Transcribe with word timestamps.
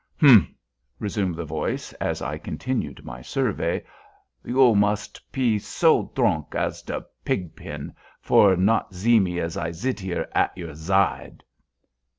"Humph!" 0.19 0.47
resumed 0.97 1.35
the 1.35 1.45
voice 1.45 1.93
as 2.01 2.23
I 2.23 2.39
continued 2.39 3.05
my 3.05 3.21
survey, 3.21 3.83
"you 4.43 4.73
mus 4.73 5.07
pe 5.31 5.59
so 5.59 6.11
dronk 6.15 6.55
as 6.55 6.81
de 6.81 7.01
pig 7.23 7.55
den 7.55 7.93
for 8.19 8.55
not 8.55 8.95
zee 8.95 9.19
me 9.19 9.39
as 9.39 9.57
I 9.57 9.69
zit 9.69 9.99
here 9.99 10.27
at 10.33 10.57
your 10.57 10.73
zide." 10.73 11.43